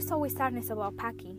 there's 0.00 0.12
always 0.12 0.34
sadness 0.34 0.70
about 0.70 0.96
packing. 0.96 1.38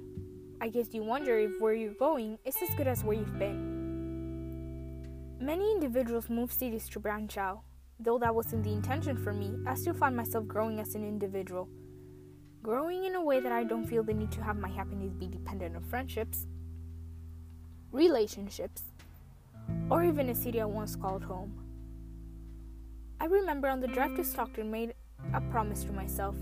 I 0.62 0.70
guess 0.70 0.94
you 0.94 1.02
wonder 1.02 1.36
if 1.36 1.60
where 1.60 1.74
you're 1.74 1.96
going 1.96 2.38
is 2.46 2.56
as 2.62 2.70
good 2.76 2.85
as 2.85 3.03
where 3.03 3.17
you've 3.17 3.40
been. 3.40 4.99
Many 5.40 5.72
individuals 5.72 6.29
move 6.29 6.53
cities 6.53 6.88
to 6.89 6.99
branch 6.99 7.39
out. 7.39 7.62
Though 7.99 8.20
that 8.20 8.35
wasn't 8.35 8.63
the 8.63 8.71
intention 8.71 9.17
for 9.17 9.34
me, 9.34 9.56
I 9.66 9.74
still 9.74 9.96
find 9.96 10.16
myself 10.16 10.46
growing 10.46 10.79
as 10.79 10.94
an 10.94 11.03
individual. 11.03 11.70
Growing 12.62 13.06
in 13.06 13.16
a 13.16 13.24
way 13.24 13.39
that 13.39 13.52
I 13.52 13.63
don't 13.63 13.88
feel 13.88 14.03
the 14.03 14.13
need 14.13 14.31
to 14.34 14.44
have 14.44 14.58
my 14.58 14.70
happiness 14.70 15.12
be 15.12 15.25
dependent 15.25 15.75
on 15.75 15.81
friendships, 15.81 16.45
relationships, 17.91 18.84
or 19.89 20.03
even 20.03 20.30
a 20.30 20.35
city 20.35 20.62
I 20.62 20.66
once 20.66 20.95
called 20.95 21.23
home. 21.23 21.52
I 23.20 23.25
remember 23.25 23.70
on 23.70 23.80
the 23.80 23.88
drive 23.88 24.16
to 24.17 24.23
Stockton 24.23 24.70
made 24.70 24.93
a 25.34 25.41
promise 25.41 25.84
to 25.85 25.91
myself 25.91 26.35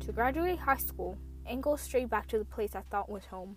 to 0.00 0.12
graduate 0.12 0.58
high 0.58 0.78
school 0.78 1.18
and 1.46 1.62
go 1.62 1.76
straight 1.76 2.10
back 2.10 2.26
to 2.28 2.38
the 2.38 2.44
place 2.44 2.74
I 2.74 2.82
thought 2.90 3.08
was 3.08 3.24
home. 3.26 3.56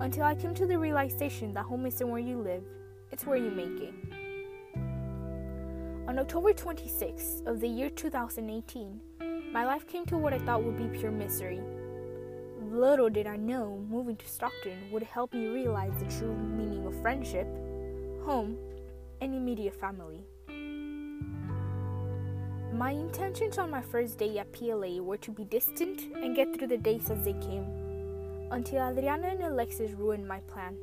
Until 0.00 0.24
I 0.24 0.34
came 0.34 0.54
to 0.54 0.66
the 0.66 0.78
realization 0.78 1.54
that 1.54 1.64
home 1.64 1.86
isn't 1.86 2.08
where 2.08 2.20
you 2.20 2.38
live, 2.38 2.64
it's 3.10 3.26
where 3.26 3.36
you 3.36 3.50
make 3.50 3.80
it. 3.80 3.94
On 6.08 6.18
October 6.18 6.52
26th 6.52 7.46
of 7.46 7.60
the 7.60 7.68
year 7.68 7.88
2018, 7.88 9.00
my 9.52 9.64
life 9.64 9.86
came 9.86 10.04
to 10.06 10.18
what 10.18 10.32
I 10.32 10.38
thought 10.38 10.64
would 10.64 10.76
be 10.76 10.98
pure 10.98 11.12
misery. 11.12 11.60
Little 12.70 13.10
did 13.10 13.26
I 13.26 13.36
know 13.36 13.84
moving 13.88 14.16
to 14.16 14.26
Stockton 14.26 14.90
would 14.90 15.02
help 15.02 15.32
me 15.34 15.46
realize 15.46 15.92
the 15.98 16.18
true 16.18 16.34
meaning 16.34 16.86
of 16.86 17.00
friendship, 17.00 17.46
home, 18.24 18.56
and 19.20 19.34
immediate 19.34 19.78
family. 19.78 20.24
My 22.82 22.90
intentions 22.90 23.58
on 23.58 23.70
my 23.70 23.80
first 23.80 24.18
day 24.18 24.38
at 24.38 24.50
PLA 24.50 25.00
were 25.00 25.18
to 25.18 25.30
be 25.30 25.44
distant 25.44 26.00
and 26.20 26.34
get 26.34 26.52
through 26.52 26.66
the 26.66 26.76
days 26.76 27.12
as 27.12 27.24
they 27.24 27.34
came, 27.34 27.64
until 28.50 28.88
Adriana 28.88 29.28
and 29.28 29.42
Alexis 29.44 29.92
ruined 29.92 30.26
my 30.26 30.40
plan. 30.48 30.76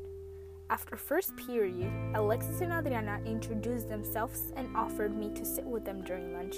After 0.69 0.95
first 0.95 1.35
period, 1.35 1.91
Alexis 2.15 2.61
and 2.61 2.71
Adriana 2.71 3.19
introduced 3.25 3.89
themselves 3.89 4.53
and 4.55 4.73
offered 4.77 5.13
me 5.13 5.29
to 5.31 5.43
sit 5.43 5.65
with 5.65 5.83
them 5.83 6.01
during 6.05 6.31
lunch. 6.31 6.55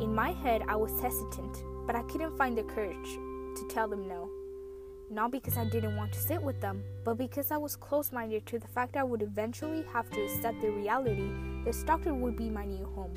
In 0.00 0.14
my 0.14 0.30
head, 0.30 0.62
I 0.66 0.76
was 0.76 0.98
hesitant, 0.98 1.58
but 1.86 1.94
I 1.94 2.02
couldn't 2.04 2.38
find 2.38 2.56
the 2.56 2.62
courage 2.62 3.10
to 3.56 3.68
tell 3.68 3.86
them 3.86 4.08
no. 4.08 4.30
Not 5.10 5.30
because 5.30 5.58
I 5.58 5.66
didn't 5.66 5.96
want 5.96 6.14
to 6.14 6.20
sit 6.20 6.42
with 6.42 6.58
them, 6.62 6.82
but 7.04 7.18
because 7.18 7.50
I 7.50 7.58
was 7.58 7.76
close 7.76 8.12
minded 8.12 8.46
to 8.46 8.58
the 8.58 8.68
fact 8.68 8.96
I 8.96 9.04
would 9.04 9.20
eventually 9.20 9.84
have 9.92 10.08
to 10.08 10.24
accept 10.24 10.62
the 10.62 10.70
reality 10.70 11.30
that 11.66 11.74
Stockton 11.74 12.22
would 12.22 12.38
be 12.38 12.48
my 12.48 12.64
new 12.64 12.86
home. 12.86 13.12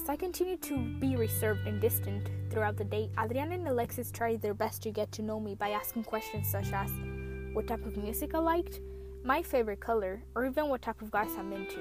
As 0.00 0.08
I 0.08 0.14
continued 0.14 0.62
to 0.62 0.78
be 1.00 1.16
reserved 1.16 1.66
and 1.66 1.80
distant 1.80 2.30
throughout 2.50 2.76
the 2.76 2.84
day, 2.84 3.10
Adriana 3.20 3.56
and 3.56 3.66
Alexis 3.66 4.12
tried 4.12 4.40
their 4.40 4.54
best 4.54 4.80
to 4.84 4.92
get 4.92 5.10
to 5.10 5.22
know 5.22 5.40
me 5.40 5.56
by 5.56 5.70
asking 5.70 6.04
questions 6.04 6.48
such 6.48 6.72
as 6.72 6.88
what 7.52 7.66
type 7.66 7.84
of 7.84 7.96
music 7.96 8.32
I 8.32 8.38
liked, 8.38 8.78
my 9.24 9.42
favorite 9.42 9.80
color, 9.80 10.22
or 10.36 10.46
even 10.46 10.68
what 10.68 10.82
type 10.82 11.02
of 11.02 11.10
guys 11.10 11.32
I'm 11.36 11.52
into. 11.52 11.80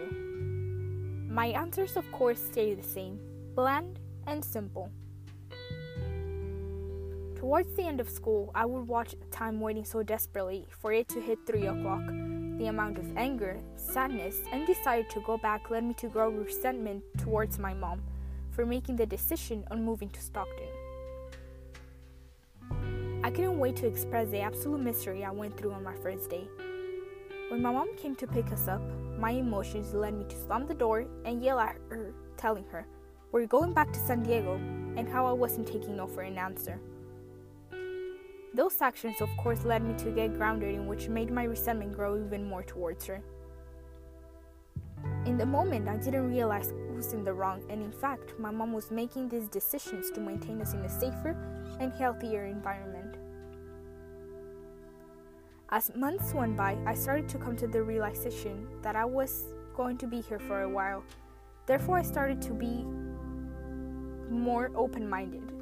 My 1.32 1.50
answers, 1.50 1.96
of 1.96 2.12
course, 2.12 2.42
stayed 2.42 2.80
the 2.80 2.88
same 2.88 3.20
bland 3.54 4.00
and 4.26 4.44
simple. 4.44 4.90
Towards 7.36 7.72
the 7.76 7.84
end 7.84 8.02
of 8.02 8.10
school, 8.10 8.52
I 8.56 8.66
would 8.66 8.88
watch 8.88 9.14
time 9.30 9.60
waiting 9.60 9.86
so 9.86 10.02
desperately 10.02 10.66
for 10.82 10.92
it 10.92 11.08
to 11.10 11.22
hit 11.22 11.38
3 11.46 11.68
o'clock 11.68 12.02
the 12.58 12.68
amount 12.68 12.98
of 12.98 13.18
anger, 13.18 13.60
sadness, 13.76 14.38
and 14.52 14.66
desire 14.66 15.04
to 15.04 15.22
go 15.22 15.38
back 15.38 15.70
led 15.70 15.84
me 15.84 15.94
to 15.96 16.08
grow 16.08 16.30
resentment 16.30 17.04
towards 17.18 17.60
my 17.60 17.74
mom 17.74 18.02
for 18.52 18.66
making 18.66 18.96
the 18.96 19.06
decision 19.06 19.64
on 19.70 19.84
moving 19.84 20.10
to 20.10 20.22
Stockton. 20.22 20.68
I 23.24 23.30
couldn't 23.30 23.60
wait 23.60 23.76
to 23.78 23.88
express 23.88 24.30
the 24.30 24.40
absolute 24.40 24.80
misery 24.80 25.24
I 25.24 25.32
went 25.32 25.58
through 25.58 25.74
on 25.74 25.84
my 25.84 25.96
first 25.96 26.30
day. 26.30 26.48
When 27.50 27.62
my 27.62 27.72
mom 27.72 27.96
came 27.96 28.16
to 28.16 28.28
pick 28.28 28.52
us 28.52 28.68
up, 28.68 28.82
my 29.18 29.32
emotions 29.32 29.94
led 29.94 30.14
me 30.14 30.26
to 30.26 30.36
slam 30.36 30.66
the 30.66 30.74
door 30.74 31.06
and 31.26 31.44
yell 31.44 31.60
at 31.60 31.78
her, 31.90 32.14
telling 32.38 32.66
her, 32.72 32.88
We're 33.32 33.46
going 33.46 33.74
back 33.74 33.92
to 33.94 34.00
San 34.00 34.24
Diego, 34.24 34.56
and 34.96 35.08
how 35.08 35.26
I 35.26 35.32
wasn't 35.32 35.68
taking 35.68 35.96
no 35.96 36.08
for 36.08 36.22
an 36.22 36.38
answer. 36.38 36.80
Those 38.58 38.82
actions, 38.82 39.22
of 39.22 39.30
course, 39.38 39.64
led 39.66 39.84
me 39.84 39.94
to 40.00 40.10
get 40.10 40.34
grounded, 40.34 40.74
in 40.74 40.88
which 40.88 41.10
made 41.10 41.30
my 41.30 41.44
resentment 41.44 41.94
grow 41.94 42.18
even 42.18 42.44
more 42.44 42.64
towards 42.64 43.06
her. 43.06 43.22
In 45.28 45.38
the 45.38 45.46
moment, 45.46 45.88
I 45.88 45.98
didn't 45.98 46.32
realize 46.32 46.72
who 46.72 46.96
was 46.96 47.14
in 47.14 47.24
the 47.24 47.34
wrong, 47.34 47.62
and 47.70 47.84
in 47.84 47.92
fact, 47.92 48.34
my 48.40 48.50
mom 48.50 48.74
was 48.74 48.90
making 48.90 49.30
these 49.30 49.48
decisions 49.48 50.10
to 50.10 50.20
maintain 50.20 50.60
us 50.60 50.74
in 50.74 50.80
a 50.80 50.90
safer 50.90 51.38
and 51.80 51.94
healthier 51.94 52.46
environment. 52.46 53.18
As 55.70 55.92
months 55.96 56.34
went 56.34 56.58
by, 56.58 56.80
I 56.88 56.96
started 56.96 57.30
to 57.30 57.38
come 57.38 57.56
to 57.58 57.68
the 57.68 57.84
realization 57.84 58.68
that 58.82 58.96
I 58.96 59.06
was 59.06 59.54
going 59.76 60.00
to 60.00 60.08
be 60.08 60.22
here 60.22 60.40
for 60.40 60.64
a 60.64 60.70
while. 60.70 61.04
Therefore, 61.68 62.00
I 62.00 62.02
started 62.02 62.42
to 62.42 62.54
be 62.54 62.84
more 64.32 64.72
open 64.76 65.08
minded. 65.08 65.57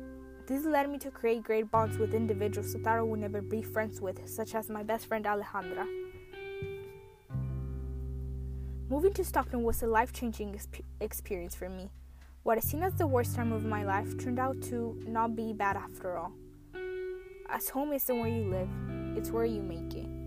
This 0.48 0.64
led 0.64 0.92
me 0.92 1.00
to 1.00 1.10
create 1.10 1.44
great 1.44 1.72
bonds 1.72 1.98
with 1.98 2.14
individuals 2.14 2.74
that 2.74 2.88
I 2.88 3.02
would 3.02 3.20
never 3.20 3.42
be 3.42 3.64
friends 3.64 4.00
with, 4.00 4.28
such 4.30 4.54
as 4.54 4.70
my 4.70 4.84
best 4.84 5.08
friend 5.08 5.26
Alejandra. 5.26 5.88
Moving 8.88 9.14
to 9.14 9.24
Stockton 9.24 9.64
was 9.64 9.82
a 9.82 9.88
life 9.88 10.14
changing 10.14 10.54
exp- 10.54 10.84
experience 11.02 11.56
for 11.56 11.68
me. 11.68 11.90
What 12.44 12.60
I 12.60 12.62
seen 12.62 12.84
as 12.84 12.94
the 12.94 13.08
worst 13.08 13.36
time 13.36 13.52
of 13.52 13.66
my 13.66 13.84
life 13.84 14.20
turned 14.20 14.38
out 14.38 14.62
to 14.70 14.96
not 15.08 15.36
be 15.36 15.52
bad 15.52 15.78
after 15.78 16.16
all. 16.16 16.34
As 17.50 17.70
home 17.70 17.92
isn't 17.94 18.20
where 18.20 18.30
you 18.30 18.48
live, 18.48 18.70
it's 19.18 19.32
where 19.32 19.46
you 19.46 19.64
make 19.64 19.96
it. 19.96 20.25